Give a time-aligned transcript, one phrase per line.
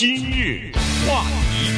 [0.00, 0.72] 今日
[1.06, 1.70] 话题，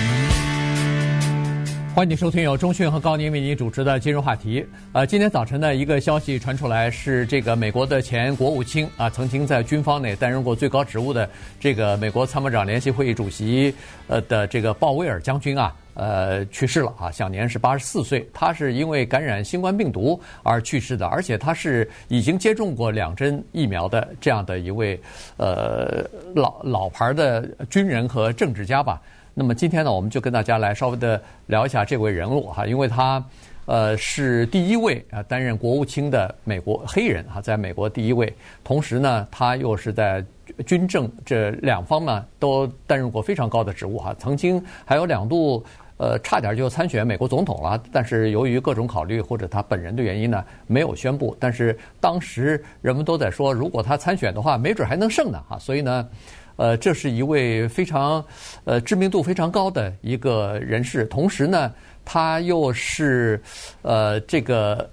[1.92, 4.64] 欢迎收听由中讯和高宁为您主持的今日话题。
[4.92, 13.74] 呃，今天早晨呢一个消息传出来，是这个美国的前国务卿啊，曾经在军方内担任过最高职务的这个美国参谋长联席会议主席
[14.06, 15.74] 呃的这个鲍威尔将军啊。
[15.94, 18.26] 呃，去世了啊，享年是八十四岁。
[18.32, 24.98] 他是因为感染新冠病毒而去世的，而且他是已经接种过两针疫苗的这样的一位
[25.36, 26.02] 呃
[26.34, 29.00] 老老牌的军人和政治家吧。
[29.34, 33.22] 那么今天呢，我们就跟大家来稍微的聊一下这位人物哈，因为他
[33.66, 38.34] 呃是第一位啊担任国务卿的美国黑人哈，在美国第一位。
[38.64, 40.24] 同时呢，他又是在
[40.66, 45.62] 军政这两方呢都担任过非常高的职务哈，曾经还有两度。
[46.02, 51.36] 呃，差点就参选美国总统了，但是由于各种考虑或者他本人的原因呢，没有宣布。
[51.38, 55.56] 但是当时人们都在说，如果他参选的话，没准还能胜呢哈。
[55.60, 56.08] 所以呢，
[56.56, 58.24] 呃，这是一位非常
[58.64, 61.04] 呃知名度非常高的一个人士。
[61.04, 61.72] 同时呢，
[62.04, 63.40] 他又是
[63.82, 64.90] 呃这个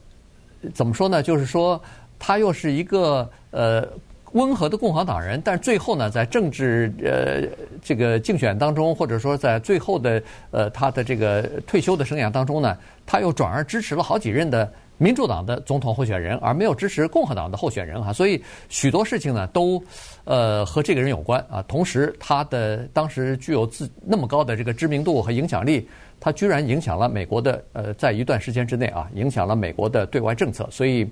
[0.76, 1.24] 怎么说呢？
[1.24, 1.82] 就是说
[2.20, 3.84] 他又是一个呃。
[4.34, 7.48] 温和的共和党人，但最后呢，在政治呃
[7.82, 18.14] 这个竞选当中，或者说在最后的呃他的这个退休的生涯当中呢，他又转而支持了好几任的民主党的总统候选人，而没有支持共和党的候选人哈。
[18.14, 19.82] 所以许多事情呢都
[20.26, 21.64] 呃和这个人有关啊。
[21.68, 25.88] 同时，他的当时具有自那么高的这个知名度和影响力。
[26.20, 31.10] 他居然影响了美国的呃，在一段时间之内啊，影响了美国的对外政策，所以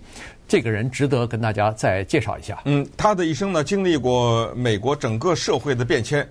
[0.48, 2.62] 这个人值得跟大家再介绍一下。
[2.66, 6.28] 嗯，他的一生呢，经历过美国整个社会的变迁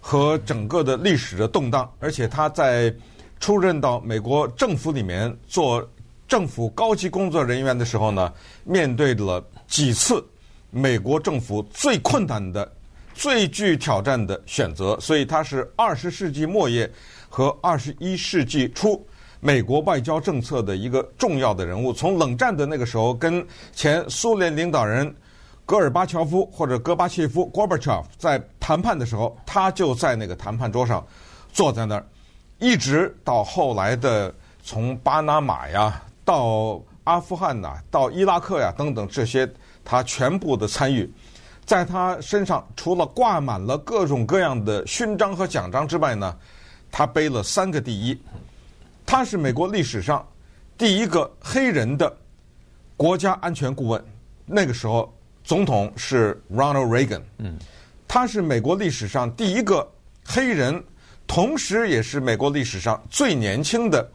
[0.00, 2.94] 和整个的历史的动荡，而且他在
[3.40, 5.84] 出任到美国政府里面做
[6.28, 10.24] 政府高级工作人员的时候呢，面对了几次
[10.70, 12.70] 美国政府最困难的、
[13.12, 16.88] 最具挑战的选择，所以他是二十世纪末叶。
[17.30, 19.02] 和二十一世纪初
[19.38, 25.14] 美国外交政策的一个重要的人物，从冷战的那个时候，跟前苏联领导人
[25.64, 31.02] 戈尔巴乔夫或者戈巴切夫 （Gorbachev） 在谈判的时候，他就在那个谈判桌上
[31.52, 32.04] 坐在那儿，
[32.58, 39.48] 一直到后来的从巴拿马呀到阿富汗呐，到伊拉克呀等等这些，
[39.84, 41.10] 他全部的参与，
[41.64, 46.36] 在他身上除了挂满了各种各样的勋章和奖章之外呢。
[46.90, 48.20] 他背了三个第一，
[49.06, 50.26] 他是美国历史上
[50.76, 52.14] 第一个黑人的
[52.96, 54.04] 国家安全顾问。
[54.44, 55.12] 那个时候
[55.44, 57.22] 总统是 Ronald Reagan。
[57.38, 57.58] 嗯，
[58.08, 59.88] 他是美国历史上第一个
[60.24, 60.82] 黑人，
[61.26, 64.10] 同时也是美国历史上最年轻的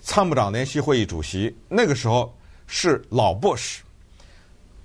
[0.00, 1.56] 参谋长联席会议主席。
[1.68, 2.36] 那个时候
[2.66, 3.82] 是老布什。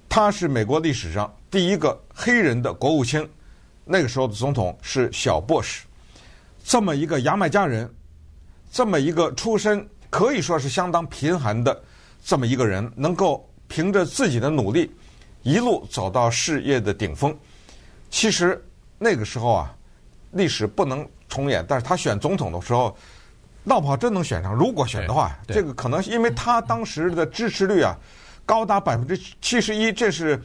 [0.10, 3.28] 他是美国历史上第一个黑人的国务卿。
[3.84, 5.86] 那个时候的总统是小布什。
[6.68, 7.90] 这么一个牙买加人，
[8.70, 11.82] 这么一个出身可以说是相当贫寒的
[12.22, 14.92] 这么一个人，能够凭着自己的努力
[15.44, 17.34] 一路走到事业的顶峰。
[18.10, 18.62] 其实
[19.00, 19.74] 那个时候啊，
[20.32, 22.94] 历史不能重演，但是他选总统的时候，
[23.64, 24.54] 闹不好真能选上。
[24.54, 27.98] 如果选的话，这个可能是因为他当时的支持率啊
[28.46, 30.38] 高达百分之七十一，这是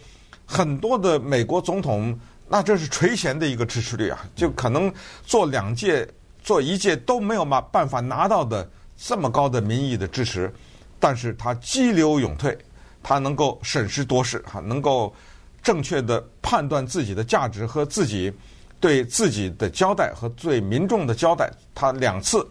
[0.46, 2.16] 很多的美国总统。
[2.52, 4.92] 那这是垂涎的一个支持率啊，就可能
[5.24, 6.06] 做两届、
[6.42, 10.52] 做一届都没有办办法拿到的这么高的民意的支持，
[11.00, 12.54] 但是他激流勇退，
[13.02, 15.14] 他能够审时度势哈，能够
[15.62, 18.30] 正确的判断自己的价值和自己
[18.78, 22.46] 对自己的交代和对民众的交代，他两次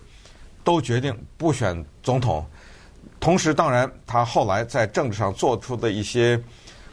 [0.63, 2.43] 都决定不选总统，
[3.19, 6.41] 同时当然他后来在政治上做出的一些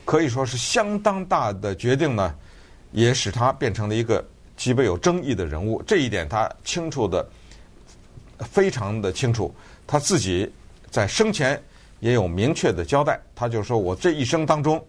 [0.05, 2.35] 可以说是相当大的决定呢。
[2.93, 4.25] 也使他变成了一个
[4.57, 7.27] 极为有争议的人物，这一点他清楚的，
[8.39, 9.55] 非常的清楚。
[9.87, 10.51] 他自己
[10.91, 11.63] 在生前
[12.01, 14.85] 也有明确的交代，他就说：“我这一生当中，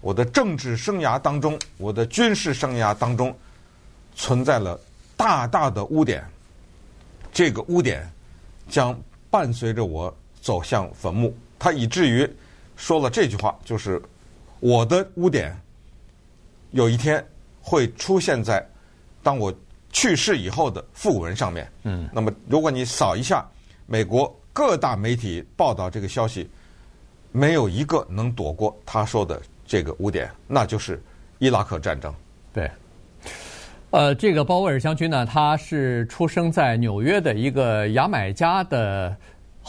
[0.00, 3.36] 我的政治生涯当中，我的军事生涯当中，
[4.14, 4.78] 存在了
[5.16, 6.24] 大大的污点，
[7.32, 8.10] 这个污点
[8.68, 8.98] 将
[9.30, 12.28] 伴随着我走向坟墓。”他以至于
[12.76, 14.00] 说了这句话，就是
[14.60, 15.56] 我的污点。
[16.70, 17.24] 有一天
[17.60, 18.66] 会出现在
[19.22, 19.52] 当我
[19.90, 21.70] 去世以后的訃闻上面。
[21.84, 23.46] 嗯，那么如果你扫一下
[23.86, 26.48] 美国各大媒体报道这个消息，
[27.32, 31.02] 没有一个能躲过他说的这个污点，那就是
[31.38, 32.14] 伊拉克战争。
[32.52, 32.70] 对，
[33.90, 39.16] 呃，这个鲍威尔将军呢，他是出生在纽约的一个牙买加的。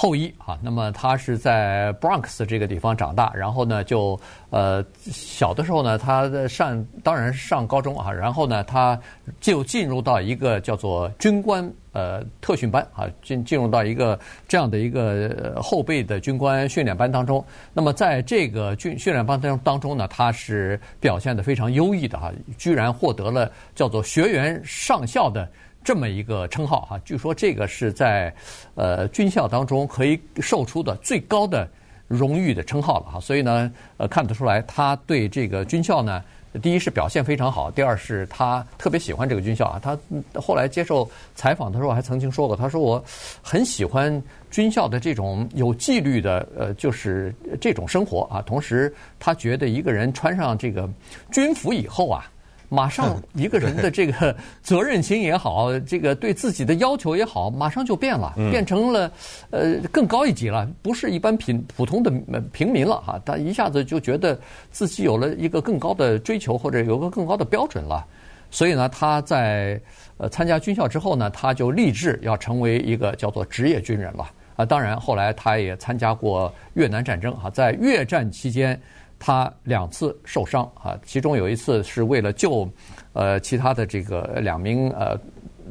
[0.01, 4.17] 后裔啊，那么他是在 Bronx 这个地方长大，然后呢，就
[4.49, 8.97] 呃小的时候呢，他上当然上高中啊，然后呢，他
[9.41, 14.17] 就进入到一个叫做军官呃特训班啊，进进入到一个
[14.47, 17.43] 这样的一个后备的军官训练班当中。
[17.73, 25.45] 那么在这个军训练班当当中呢，他是表现得非常优异的啊，居然获得了叫做学员上校的。
[25.83, 28.33] 这么一个称号哈，据说这个是在
[28.75, 31.67] 呃军校当中可以授出的最高的
[32.07, 36.23] 荣誉的称号了哈，所以呢，呃看得出来他对这个军校呢，
[36.61, 39.79] 第一是表现非常好，第二是他特别喜欢这个军校啊。
[39.81, 39.97] 他
[40.35, 43.03] 后来接受采访的时候还曾经说过，他说我
[43.41, 44.21] 很喜欢
[44.51, 48.41] 军校的这种有纪律的呃，就是这种生活啊。
[48.41, 50.89] 同时，他觉得一个人穿上这个
[51.31, 52.29] 军服以后啊。
[52.69, 59.11] 马上一个人的这个 责任心也好，这个对自己的要求也好，马上就变了，变成了
[59.49, 62.11] 呃更高一级了，不是一般平普通的
[62.53, 63.19] 平民了哈。
[63.25, 64.39] 他一下子就觉得
[64.69, 68.05] 自己有了一个更高的追求，或者有个更高的标准了。
[68.51, 69.81] 所以呢，他在
[70.17, 74.63] 呃参加军校之后呢，他就立志要成为一个叫做职业军人了啊。
[74.63, 78.79] 当然，后来他也参加过越南战争哈，在越战期间。
[79.19, 82.67] 他两次受伤啊，其中有一次是为了救
[83.13, 85.19] 呃其他的这个两名呃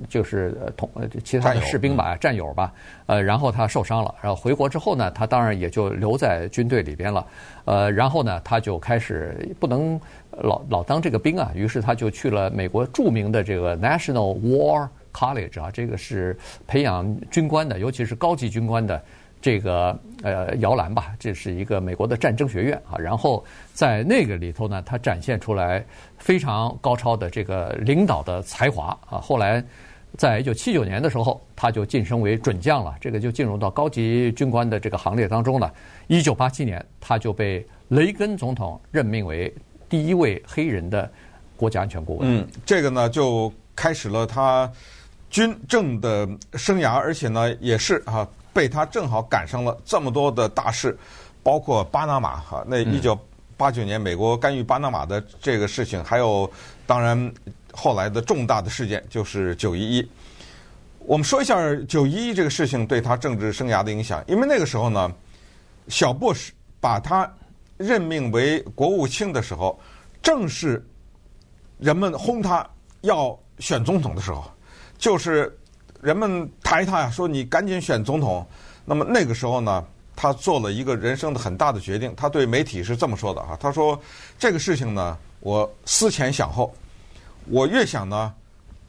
[0.08, 0.88] 就是同
[1.24, 2.72] 其他的士兵吧战友吧，
[3.06, 7.26] 呃然后他受伤了，然后回国之后呢，他当然也就留在军队里边了，
[7.64, 9.98] 呃然后呢他就开始不能
[10.30, 16.36] 老老当这个兵啊，于是他就去了美国著名的这个 National War College 啊，这个是
[16.66, 19.02] 培养军官的，尤其是高级军官的。
[19.40, 22.98] 这个呃摇篮吧，这是一个美国的战争学院啊。
[22.98, 25.84] 然后在那个里头呢，他展现出来
[26.18, 29.18] 非常高超的这个领导的才华啊。
[29.18, 29.62] 后来
[30.16, 35.72] 在一九七九年的时候，他就晋升为准将了，这个就进入到高级军官的这个行列当中了。
[36.08, 39.54] 一九八七年，他就被雷根总统任命为
[39.88, 41.08] 第一位黑人的
[41.56, 42.40] 国家安全顾问。
[42.40, 44.68] 嗯，这个呢就开始了他
[45.30, 48.28] 军政的生涯，而且呢也是啊。
[48.52, 50.96] 被他正好赶上了这么多的大事，
[51.42, 53.18] 包括巴拿马哈，那一九
[53.56, 56.50] 八九年美国干预巴拿马的这个事情，还有
[56.86, 57.32] 当然
[57.72, 60.10] 后来的重大的事件就是九一一。
[61.00, 61.56] 我们说一下
[61.88, 65.12] 九一一这个事情对他政治生涯的影响，因为那个时候呢，
[65.88, 67.30] 小布什把他
[67.76, 69.78] 任命为国务卿的时候，
[70.22, 70.86] 正是
[71.78, 72.64] 人们轰他
[73.00, 74.44] 要选总统的时候，
[74.96, 75.57] 就是。
[76.00, 78.46] 人们抬他呀，说你赶紧选总统。
[78.84, 79.84] 那么那个时候呢，
[80.16, 82.14] 他做了一个人生的很大的决定。
[82.16, 84.00] 他对媒体是这么说的哈，他说
[84.38, 86.74] 这个事情呢，我思前想后，
[87.46, 88.32] 我越想呢，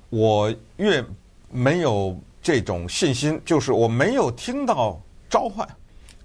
[0.09, 1.03] 我越
[1.51, 4.97] 没有这种信心，就是我没有听到
[5.29, 5.67] 召唤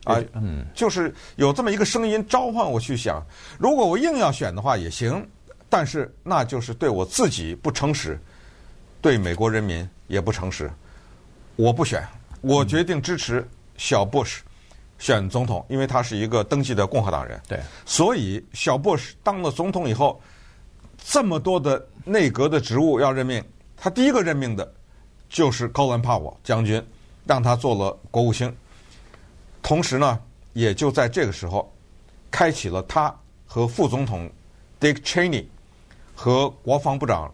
[0.04, 3.20] 啊，嗯，就是有这么一个声音召唤我去想，
[3.58, 5.26] 如果我硬要选的话也行，
[5.68, 8.20] 但是那就是对我自己不诚实，
[9.04, 9.86] 对美国人民。
[10.06, 10.70] 也不诚实，
[11.56, 12.06] 我不选，
[12.42, 13.42] 我决定支持
[13.78, 14.42] 小布什
[14.98, 17.40] 选总统，因为他是一个登记的共和党人。
[17.48, 20.20] 对，所以小布什当了总统以后，
[20.98, 23.42] 这么多的内阁的职务要任命，
[23.78, 24.74] 他第一个任命的
[25.30, 26.80] 就是高兰帕沃将军，
[27.24, 28.54] 让他做了国务卿。
[29.62, 30.20] 同时呢，
[30.52, 31.74] 也就在这个时候，
[32.30, 33.12] 开启了他
[33.46, 34.30] 和副总统
[34.78, 35.46] Dick Cheney
[36.14, 37.32] 和国防部长。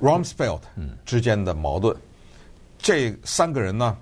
[0.00, 0.60] Rumsfeld
[1.04, 1.94] 之间的矛盾，
[2.78, 3.96] 这三个人呢，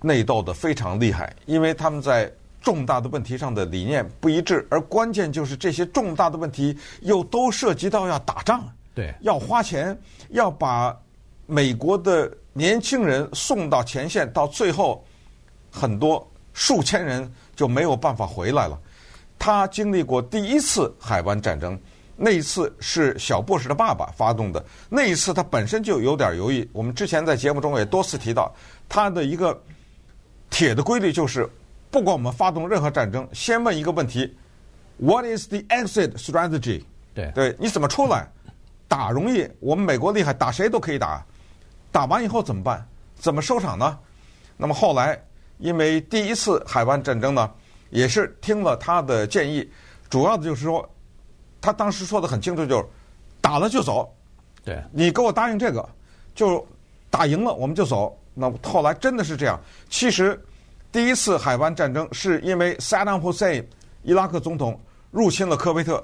[0.00, 2.30] 内斗的非常厉害，因为他们在
[2.60, 8.62] 重大的问题上的理念不一致，而关键就是这些重大的问题又都涉及到要打仗，
[8.94, 10.94] 对，要花钱，要把
[11.46, 15.02] 美国的年轻人送到前线，到最后
[15.70, 18.78] 很多数千人就没有办法回来了。
[19.38, 21.80] 他经历过第一次海湾战争。
[22.22, 24.62] 那一次是小布什的爸爸发动的。
[24.90, 26.68] 那一次他本身就有点犹豫。
[26.70, 28.54] 我们之前在节目中也多次提到，
[28.90, 29.58] 他的一个
[30.50, 31.48] 铁的规律就是，
[31.90, 34.36] 不管我们发动任何战争，先问一个问题
[34.98, 36.84] ：What is the exit strategy？
[37.14, 38.30] 对，对，你怎么出来？
[38.86, 41.24] 打容易，我们美国厉害，打谁都可以打。
[41.90, 42.86] 打完以后怎么办？
[43.14, 43.98] 怎么收场呢？
[44.58, 45.18] 那么后来，
[45.56, 47.50] 因为第一次海湾战争呢，
[47.88, 49.66] 也是听了他的建议，
[50.10, 50.86] 主要的就是说。
[51.60, 52.84] 他当时说的很清楚，就是
[53.40, 54.12] 打了就走。
[54.64, 55.88] 对，你给我答应这个，
[56.34, 56.66] 就
[57.10, 58.16] 打赢了我们就走。
[58.34, 59.60] 那后来真的是这样。
[59.88, 60.40] 其实
[60.92, 63.68] 第一次海湾战争是因为萨达姆·侯赛因
[64.02, 64.78] 伊拉克总统
[65.10, 66.02] 入侵了科威特。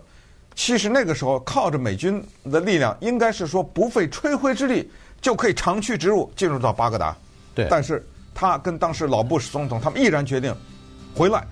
[0.54, 7.14] 其实那个时候靠着美军的力量，应该是说不费吹灰之力就可以长驱直入进入到巴格达。
[7.54, 8.02] 对，但是
[8.34, 10.54] 他跟当时老布什总统，他们毅然决定
[11.14, 11.46] 回来，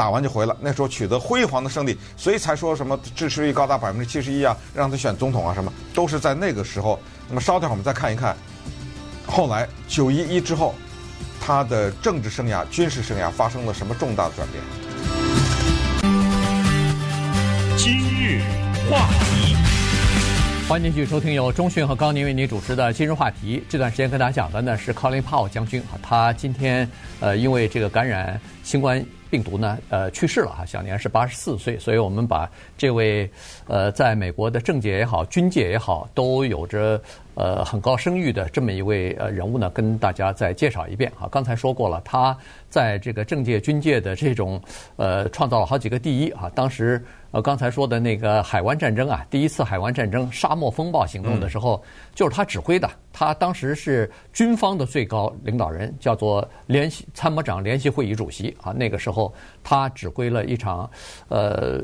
[0.00, 0.56] 打完就回来。
[0.62, 6.98] 那时候取得辉煌的胜利，所以才说什么支持率高达百分之七十一啊，让他选总统啊，什么都是在那个时候。
[7.28, 8.34] 那么稍等会儿我们再看一看，
[9.26, 10.74] 后来九一一之后，
[11.38, 14.64] 他的政治生涯、军事生涯发生了什么重大的转变？
[17.76, 18.40] 今日
[18.90, 19.54] 话题。
[20.66, 23.62] 欢迎继续收听由中讯和高宁为您主持的今日话题。
[23.68, 26.88] 这段时间跟大家讲的呢是 Colin Powell 将军啊，他今天
[27.20, 31.78] 呃因为这个感染新冠病毒呢呃去世了哈，享年是八十四岁。
[31.78, 33.30] 所以我们把这位
[33.66, 37.00] 呃在美国的政界也好、军界也好都有着
[37.34, 41.28] 呃很高声誉的这么一位呃人物呢，跟大家再介绍一遍啊。
[41.30, 42.36] 刚才说过了，他
[42.68, 44.60] 在这个政界、军界的这种
[44.96, 47.02] 呃创造了好几个第一啊，当时。
[47.32, 51.80] 呃，刚才说的那个海湾战争啊，第一次海湾战争沙漠风暴行动的时候，
[52.12, 52.90] 就是他指挥的。
[53.12, 58.72] 他当时是军方的最高领导人，叫做联席参谋长联席会议主席啊。
[58.72, 59.32] 那个时候，
[59.62, 60.90] 他指挥了一场
[61.28, 61.80] 呃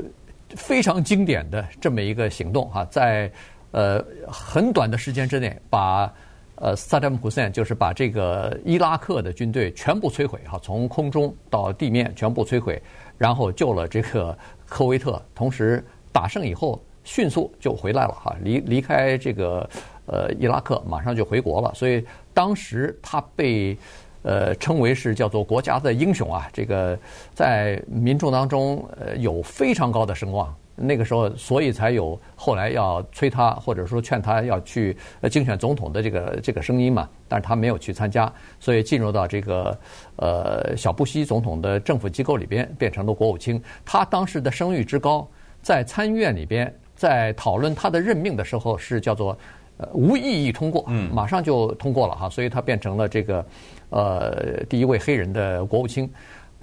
[0.49, 3.31] 非常经典的这么一个行动啊，在
[3.71, 6.13] 呃很短的时间之内，把
[6.57, 12.79] 呃萨达姆胡塞就是把这个伊拉克的军队全部摧毁哈，从空中到地面全部摧毁，
[13.17, 14.37] 然后救了这个。
[14.69, 19.69] 科威特，同时打胜以后迅速就回来了哈，离离开这个
[20.07, 21.73] 呃伊拉克，马上就回国了。
[21.73, 23.77] 所以当时他被
[24.23, 26.99] 呃称为是叫做国家的英雄啊，这个
[27.33, 30.53] 在民众当中呃有非常高的声望。
[30.79, 34.95] 那个时候，所以才有后来要催他或者说劝他要去
[35.31, 37.09] 竞选总统的这个这个声音嘛。
[37.27, 39.77] 但是他没有去参加，所以进入到这个
[40.17, 43.61] 呃小布希总统的政府机构里边，变成了国务卿。
[43.83, 45.27] 他当时的声誉之高，
[45.63, 49.37] 在参议院里边，在讨论他的任命的时候，是叫做
[49.77, 52.29] 呃无异议通过，马上就通过了哈。
[52.29, 53.45] 所以他变成了这个
[53.89, 56.07] 呃第一位黑人的国务卿。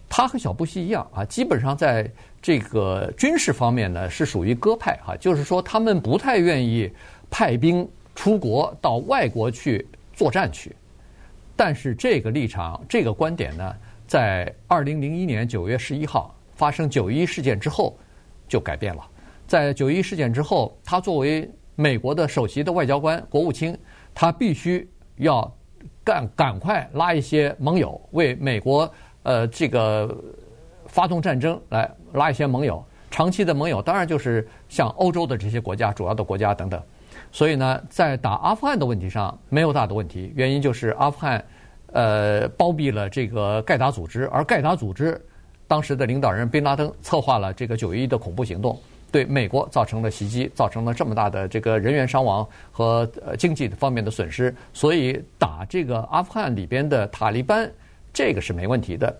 [0.09, 2.09] 他和小布希一样啊，基本上在。
[2.45, 6.93] 这个军事方面呢，是属于鸽派哈，就是说他们不太愿意
[7.31, 10.77] 派兵出国到外国去作战去。
[11.57, 13.75] 但是这个立场、这个观点呢，
[14.07, 17.97] 在二零零一年九月十一号发生九一事件之后
[18.47, 19.03] 就改变了。
[19.47, 23.75] 在九一事件之后，他作为美国的首席的外交官、国务卿，
[24.13, 24.87] 他必须
[25.17, 25.51] 要
[26.05, 30.15] 赶赶快拉一些盟友，为美国呃这个。
[30.95, 36.81] 发动战争来拉一些盟友，长期的盟友当然就是像欧洲的这些国家、主要的国家等等。
[37.33, 41.45] 所以呢，在打阿富汗的问题上没有大的问题，原因就是阿富汗
[41.91, 45.21] 呃包庇了这个盖达组织，而盖达组织
[45.67, 48.79] 当时的领导人宾拉登策划了这个九一一的恐怖行动，
[49.11, 54.55] 对美国造成了袭击，造成了这么大的这个人员伤亡和呃经济方面的损失。
[54.73, 57.69] 所以打这个阿富汗里边的塔利班，
[58.13, 59.13] 这个是没问题的。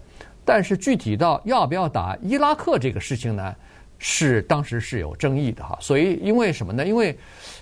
[0.45, 3.55] 但是具体到要不要打伊拉克这个事情呢，
[3.99, 5.79] 是当时是有争议的哈。
[5.81, 6.85] 所以因为什么呢？
[6.85, 7.19] 因为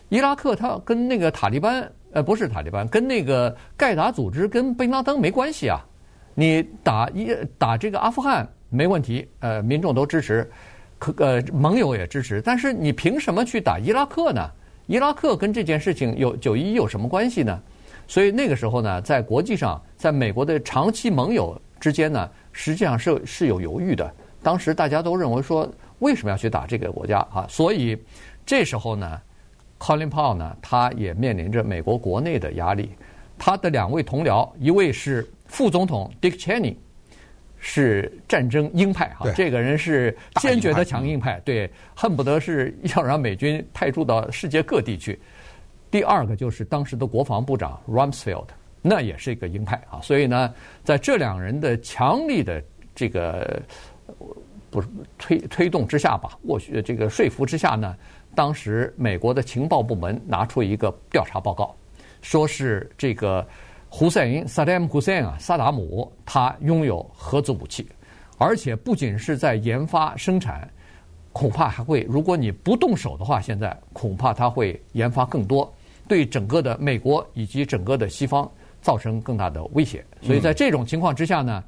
[0.08, 5.80] 伊拉克它跟那个塔利班，呃，不是塔利班，跟那个盖达组织跟贝拉登没关系啊。
[6.34, 10.50] 你打伊打这个阿富汗没问题，呃，民众都支持，
[10.98, 12.42] 可呃盟友也支持。
[12.42, 14.50] 但是你凭什么去打伊拉克呢？
[14.86, 17.58] 伊拉克跟这件事情有九一一有什么关系呢？
[18.08, 22.28] 所以那个时候呢，在国际上，在美国的长期盟友之间呢。
[22.52, 24.12] 实际上是是有犹豫的。
[24.42, 27.46] 当时大家都认为说，为什么要去打这个国家啊？
[27.48, 27.96] 所以
[28.44, 29.20] 这时候呢
[29.78, 32.90] ，Colin Powell 呢，他也面临着美国国内的压力。
[33.38, 36.76] 他的两位同僚，一位是副总统 Dick Cheney，
[37.58, 45.20] 是战争鹰派哈，这个人是坚决的强硬派，对，恨不得是要让美军派驻到世界各地去。
[45.90, 48.46] 第二个就是当时的国防部长 Rumsfeld。
[48.82, 52.60] 那也是一个鹰派啊，所以呢，在这两人的强力的
[52.94, 53.62] 这个
[54.70, 57.96] 不是推推动之下吧，或许这个说服之下呢，
[58.34, 61.72] 当时美国的情报部门拿出一个调查报告，
[62.22, 63.46] 说是这个
[63.88, 67.86] 胡塞因萨达姆胡塞因啊，萨达姆他拥有核子武器，
[68.36, 70.68] 而且不仅是在研发生产，
[71.32, 75.72] 恐怕还会，如果你不动手的话，现在恐怕他会研发更多，
[76.08, 78.50] 对整个的美国以及整个的西方。
[78.82, 81.62] 造成更大的威胁，所以在这种情况之下呢，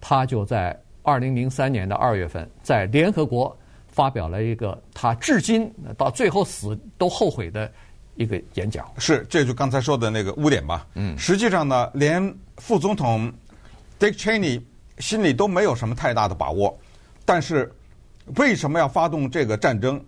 [0.00, 7.72] 他就在二零零三年的二月份，在联合国发表了一个他至今到最后死都后悔的
[8.14, 8.86] 一个演讲。
[8.98, 10.86] 是，这就刚才说的那个污点吧。
[10.94, 12.22] 嗯，实际上呢，连
[12.58, 13.32] 副总统
[13.98, 14.62] Dick Cheney
[14.98, 16.78] 心里都没有什么太大的把握。
[17.24, 17.72] 但是
[18.36, 19.98] 为什么要发动这个战争？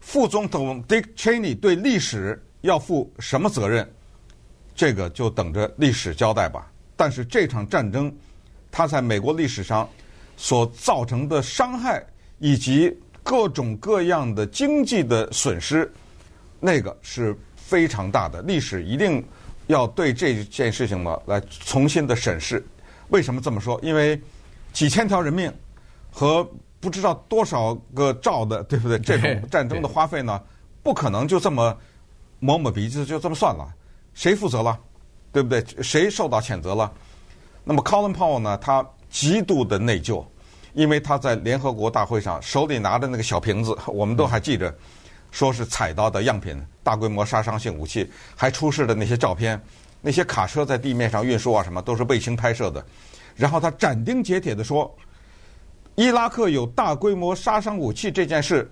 [0.00, 3.88] 副总统 Dick Cheney 对历史要负什么责任？
[4.78, 6.70] 这个就等着历史交代吧。
[6.94, 8.14] 但是这场战争，
[8.70, 9.88] 它在美国历史上
[10.36, 12.00] 所造成的伤害
[12.38, 15.92] 以及各种各样的经济的损失，
[16.60, 18.40] 那个是非常大的。
[18.42, 19.24] 历史一定
[19.66, 22.64] 要对这件事情呢来重新的审视。
[23.08, 23.80] 为什么这么说？
[23.82, 24.20] 因为
[24.72, 25.52] 几千条人命
[26.12, 28.96] 和不知道多少个兆的，对不对？
[29.00, 30.40] 这种战争的花费呢，
[30.84, 31.76] 不可能就这么
[32.38, 33.74] 抹抹鼻子就这么算了。
[34.18, 34.76] 谁负责了？
[35.32, 35.64] 对不对？
[35.80, 36.92] 谁受到谴责了？
[37.62, 38.58] 那么，Colin Powell 呢？
[38.58, 40.24] 他极度的内疚，
[40.72, 44.74] 因为他在联合国大会上手里拿着那个小瓶子，我们都还记着，
[45.30, 49.60] 说是采到的样品，大规模杀伤性武器，还出示的那些照片，
[50.00, 52.84] 那些卡车在地面上运输啊，什么都是卫星拍摄的。
[53.36, 54.92] 然后他斩钉截铁地说，
[55.94, 58.68] 伊拉克有大规模杀伤武器这件事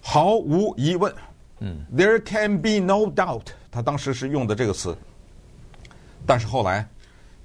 [0.00, 1.14] 毫无疑问。
[1.64, 3.46] 嗯，There can be no doubt。
[3.70, 4.96] 他当时是用的这个词。
[6.26, 6.86] 但是后来，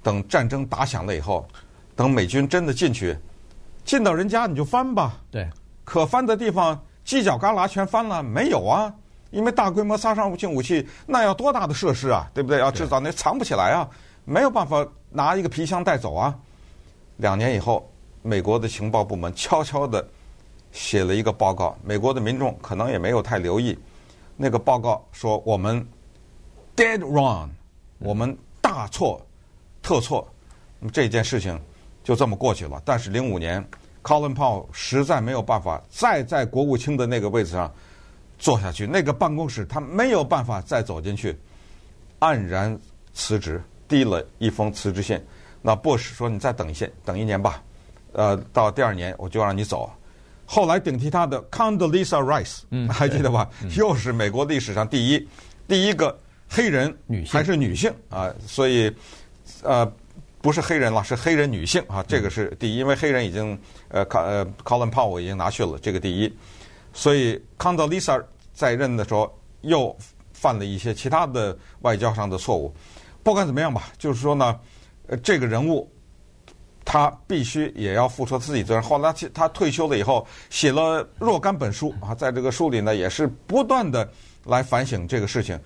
[0.02, 1.46] 等战争打响了以后，
[1.94, 3.16] 等美军真的进去，
[3.84, 5.20] 进到人家你就翻吧。
[5.30, 5.48] 对，
[5.84, 8.92] 可翻的地方犄角旮旯全翻了没有啊？
[9.30, 12.58] 因为大规模杀伤性武器那要多大的设施啊，对不对？
[12.58, 13.88] 要制造那藏不起来啊，
[14.24, 16.36] 没有办法拿一个皮箱带走啊。
[17.18, 17.88] 两年以后，
[18.22, 20.06] 美国的情报部门悄悄地
[20.72, 23.78] 写了一个报告，美国的民众可能也没有太留意。
[24.38, 25.86] 那个报告说我们
[26.74, 27.50] dead wrong，
[27.98, 28.34] 我们。
[28.60, 29.24] 大错
[29.80, 30.28] 特错，
[30.78, 31.58] 那么这件事情
[32.04, 32.82] 就这么过去了。
[32.84, 33.66] 但是零五年
[34.02, 37.72] ，Colin Powell 实在没有办法再在国务卿的那个位置上
[38.38, 41.34] 坐下去，那个办公室他没有办法再走进去，
[42.20, 42.78] 黯然
[43.14, 45.18] 辞职，递了一封辞职信。
[45.62, 47.62] 那 Bush 说：“你再等一些，等一年吧，
[48.12, 49.90] 呃，到第二年我就让你走。”
[50.50, 53.48] 后来顶替他的 Condoleezza Rice，嗯， 还记得吧？
[53.62, 55.28] 嗯、又是美国历史上第一
[55.68, 56.18] 第一个。
[56.50, 58.90] 黑人女性还是女性啊，所以
[59.62, 59.84] 呃
[60.40, 63.56] 不是黑人了，是黑人女性啊，这个是第一，因为黑人已经
[63.88, 66.34] 呃康呃 Colin Powell 已经拿去了这个第一，
[66.94, 68.24] 所以 Condoleezza
[68.54, 69.94] 在任的时候又
[70.32, 72.74] 犯了一些其他的外交上的错误。
[73.22, 74.58] 不管怎么样吧，就是说呢，
[75.08, 75.86] 呃这个人物
[76.90, 78.82] 他必须也要付出自己责任。
[78.82, 84.10] 后来他他退休了以后，写了若干本书啊，在这个书里呢也是不断的
[84.46, 85.60] 来反省这个事情。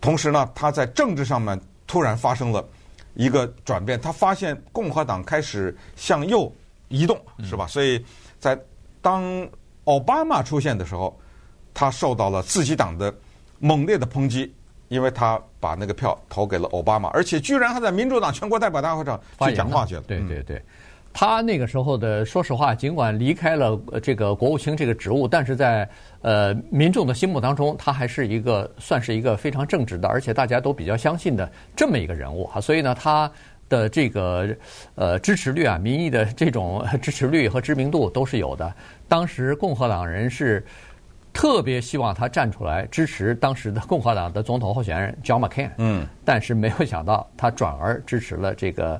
[0.00, 2.68] 同时呢，他在政治上面突然发生了
[3.14, 6.52] 一个转变，他发现共和党开始向右
[6.88, 7.68] 移动，是吧？
[7.68, 8.04] 所以
[8.40, 8.58] 在
[9.00, 9.48] 当
[9.84, 11.16] 奥巴马出现的时候，
[11.72, 13.14] 他受到了自己党的
[13.60, 14.52] 猛烈的抨击，
[14.88, 20.02] 因为他把那个票投给了奥巴马，而且居然还在民主党全国代表大会上去讲话去了。
[20.06, 20.62] 对对对。
[21.16, 25.88] 他那个时候的，说实话，尽管离开了这个国务卿这个职务，但是在
[26.22, 32.60] 呃民众的心目当中，他还是一个算是一个非常正直的，而且大家都比较相信的这么一个人物哈。
[32.60, 33.30] 所以呢，他
[33.68, 34.48] 的这个
[34.96, 38.74] 呃支持率啊，民意的这种支持率和知名度都是有的。
[39.06, 40.64] 当时共和党人是。
[41.34, 48.98] 特别希望他站出来支持当时的共和党的总统候选人 John McCain，嗯，但是没有想到他转而支持了这个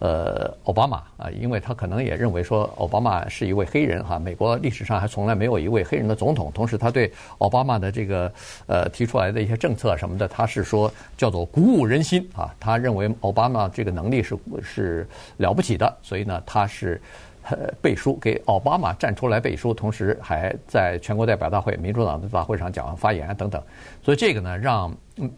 [0.00, 8.30] 呃奥巴马啊，因为他可能也认为说奥巴马是一位黑人哈，美国历史上还从来没有一位黑人的总统，同时他对奥巴马的这个
[8.66, 17.00] 呃提出来的一些政策什么的，他是说叫做鼓舞人心啊，他认为奥巴马这个能力是是了不起的，所以呢他是。
[17.48, 23.62] 呃，背书给奥巴马站出来背书，同时还在全国代表大会、民主党的大会上讲发言等等，
[24.02, 24.92] 所以这个呢，让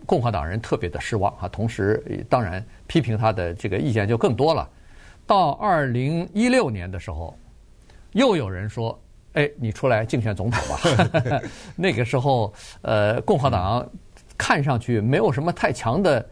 [0.07, 1.47] 共和党人特别的失望啊。
[1.49, 4.67] 同时，当然批评他的这个意见就更多了。
[5.27, 7.37] 到二零一六年的时候，
[8.13, 8.99] 又有人说
[9.35, 11.43] ：“哎，你出来竞选总统吧。
[11.77, 13.87] ”那个时候，呃，共和党
[14.39, 16.27] 看上去没有什么太强的，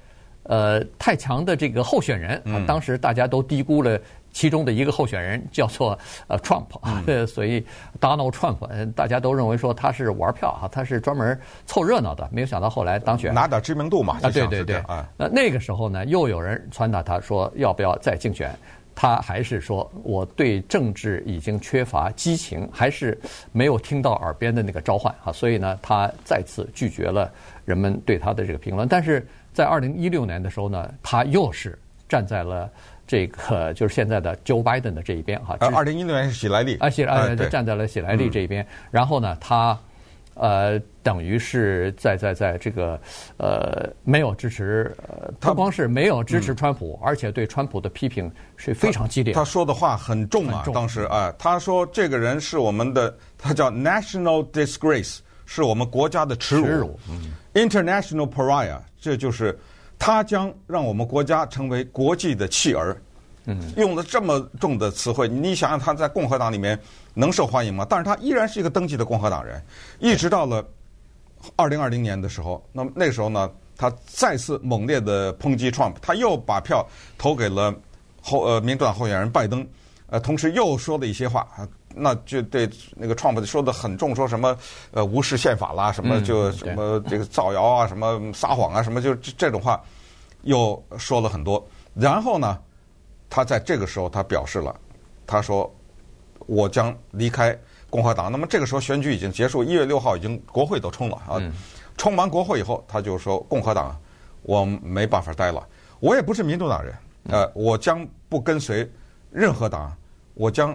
[0.44, 2.64] 呃，太强的这个候选人啊。
[2.66, 4.00] 当时大家都低估了。
[4.36, 7.64] 其中的一个候选人叫做呃 Trump 啊，所以
[7.98, 14.18] Donald Trump，大家都认为说他是玩票啊，他是专门凑热闹的，没有想到后来当选，拿点知名度嘛。
[14.20, 14.84] 啊，对对对，
[15.16, 18.54] 那那个时候呢，又有人传达他说要不要再竞选，
[18.94, 23.18] 他还是说我对政治已经缺乏激情，还是
[23.52, 27.32] 没有听到耳边的那个召唤啊，所以呢，他再次拒绝了
[27.64, 28.86] 人们对他的这个评论。
[28.86, 32.70] 但是在二零一六年的时候呢，他又是站在了。
[33.06, 35.56] 这个就是现在的 Joe Biden 的这一边哈。
[35.60, 36.76] 二零一六年是喜来利。
[36.78, 38.66] 啊，喜来利站在了喜来利这一边。
[38.90, 39.78] 然后呢，他
[40.34, 43.00] 呃，等于是在在在这个
[43.38, 44.94] 呃，没有支持，
[45.40, 49.32] 他不光是没有支持川普，而且对川普的批评是非常激烈。
[49.32, 56.98] 他说的话很重啊，当时啊，他说这个人是我们的，他叫 National Disgrace，是我们国家的耻辱。
[57.08, 57.32] 嗯。
[57.54, 59.58] International Pariah，这就是。
[59.98, 62.96] 他将让我们国家成为国际的弃儿。
[63.48, 66.76] 嗯，用了这么重的词汇，你想想他在共和党里面
[67.14, 67.86] 能受欢迎吗？
[67.88, 69.62] 但是他依然是一个登记的共和党人，
[70.00, 70.66] 一直到了
[71.54, 76.84] 二零二零年的时候，那么那时候呢，他再次猛烈的抨击 Trump，他又把票
[77.16, 77.72] 投给了
[78.20, 79.64] 后呃民主党候选人拜登，
[80.08, 81.46] 呃，同时又说了一些话，
[81.96, 84.56] 那就对那个 Trump 说的很重，说什么
[84.92, 89.82] 呃无视宪法啦，什么就什么这个造谣啊，什么撒谎啊，什么就这种话
[90.42, 92.58] 又说了很多，然后呢？
[93.28, 94.74] 他在这个时候，他表示了，
[95.26, 95.68] 他说
[96.46, 97.58] ：“我将离开
[97.90, 101.42] 共和党。”那么这个时候选举已经结束，一月六号已经国会都冲了啊！
[101.96, 104.00] 冲完国会以后，他就说：“共和党，
[104.42, 105.66] 我没办法待了。
[105.98, 106.94] 我也不是民主党人，
[107.30, 108.88] 呃，我将不跟随
[109.32, 109.92] 任何党，
[110.34, 110.74] 我将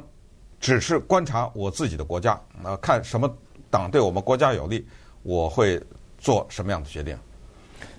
[0.62, 3.30] 只是观察我自己的国家，啊，看什么
[3.69, 4.88] 党对我们国家有利，
[5.24, 5.82] 我会
[6.17, 7.17] 做什么样的决定。”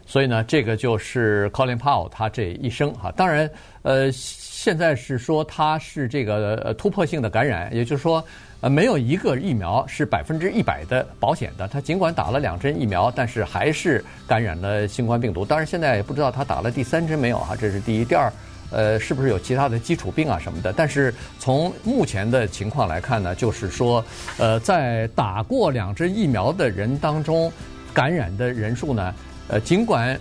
[0.04, 3.10] 所以呢，这个就是 Colin Powell 他这一生哈。
[3.12, 3.50] 当然，
[3.82, 8.22] 呃，现在是说他是这个突破性的感染，也就是说，
[8.60, 11.66] 呃，没有一个疫苗是百分之一百的保险的。
[11.68, 15.46] 他尽管打了两针疫苗，但是还是感染了新冠病毒。
[15.46, 18.04] 当然，现在也不知道他打了第三针没有哈，这是第一。
[18.04, 18.30] 第二，
[18.72, 20.72] 呃，是不是有其他的基础病啊什么的？
[20.72, 24.04] 但是从目前的情况来看呢，就是说，
[24.38, 27.52] 呃，在打过两针疫苗的人当中，
[27.92, 29.14] 感染的人数呢，
[29.48, 30.18] 呃，尽管，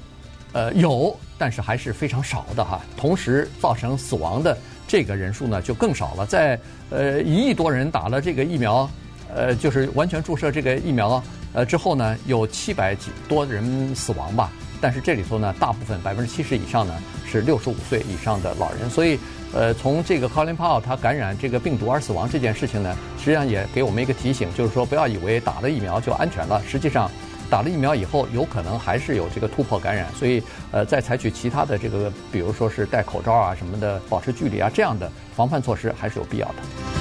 [0.51, 2.81] 呃有，但是还是非常少的哈。
[2.97, 6.25] 同时造成死亡的这个人数呢就更少了。
[6.25, 6.59] 在
[6.89, 8.89] 呃一亿多人打了这个疫苗，
[9.33, 14.51] 呃就是完全注射这个疫苗呃之后呢，有七百几多人死亡吧。
[14.81, 16.93] 但是这里头呢，大部分百分之七十以上呢
[17.25, 18.89] 是六十五岁以上的老人。
[18.89, 19.19] 所以
[19.53, 27.09] 呃从这个 Colin Powell 他感染这个病毒而死亡这件事情呢，实际上也给我们一个提醒，就是说不要以为打了疫苗就安全了，实际上。
[27.49, 30.41] 打了疫苗以后，有可能还是有这个突破感染，所以
[30.71, 37.00] 呃，再采取其他的这个，比如说是戴口罩啊什么的，保持距离啊这样的防范措施还是有必要的。